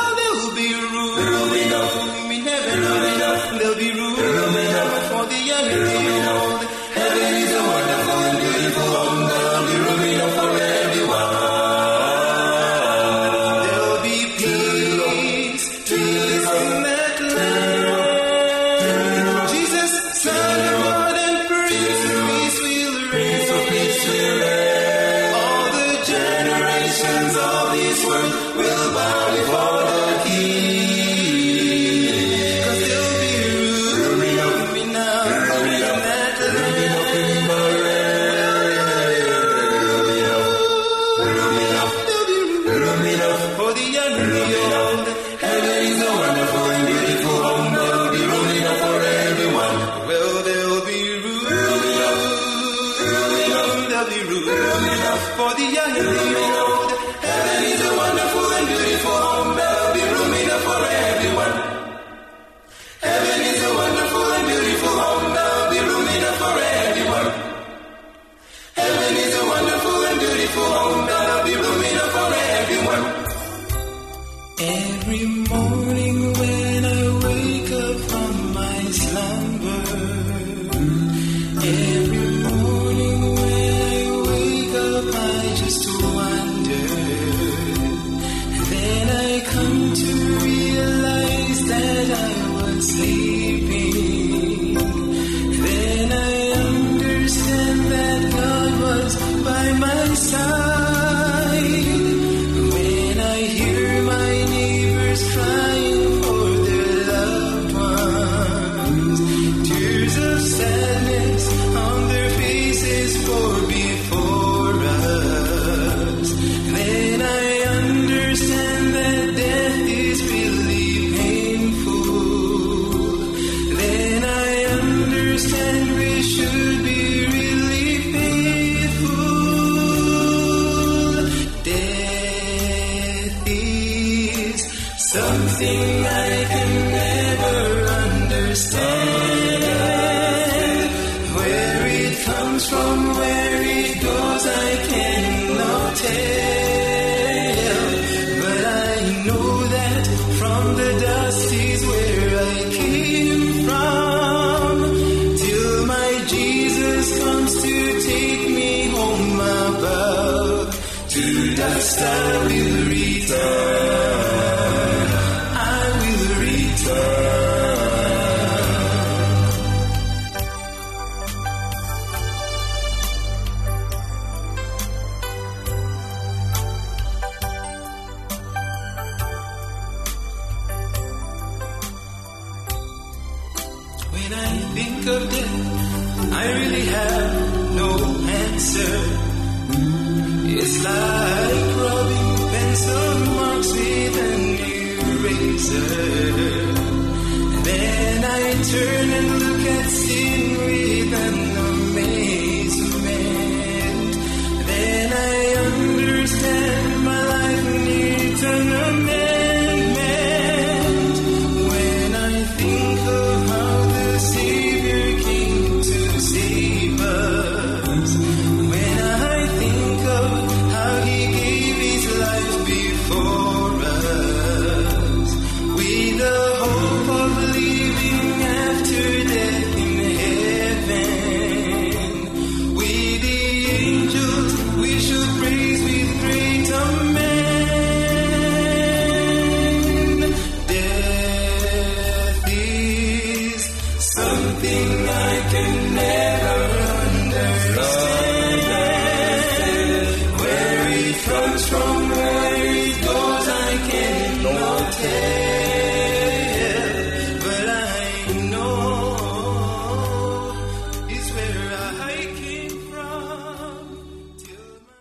Jesus 157.09 157.25
comes 157.25 157.63
to 157.63 158.01
take 158.03 158.51
me 158.51 158.89
home 158.89 159.41
above. 159.41 161.09
To 161.09 161.57
dust 161.57 161.99
I 162.01 162.47
will 162.47 162.89
return. 162.89 164.08